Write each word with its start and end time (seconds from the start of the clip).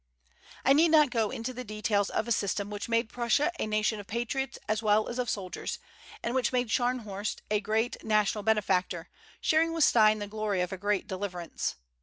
I 0.65 0.73
need 0.73 0.87
not 0.89 1.11
go 1.11 1.29
into 1.29 1.53
the 1.53 1.63
details 1.63 2.09
of 2.09 2.27
a 2.27 2.31
system 2.31 2.71
which 2.71 2.89
made 2.89 3.07
Prussia 3.07 3.51
a 3.59 3.67
nation 3.67 3.99
of 3.99 4.07
patriots 4.07 4.57
as 4.67 4.81
well 4.81 5.07
as 5.07 5.19
of 5.19 5.29
soldiers, 5.29 5.77
and 6.23 6.33
which 6.33 6.51
made 6.51 6.71
Scharnhorst 6.71 7.43
a 7.51 7.59
great 7.59 8.03
national 8.03 8.43
benefactor, 8.43 9.11
sharing 9.41 9.73
with 9.73 9.83
Stein 9.83 10.17
the 10.17 10.25
glory 10.25 10.61
of 10.61 10.71
a 10.71 10.77
great 10.77 11.05
deliverance. 11.05 11.75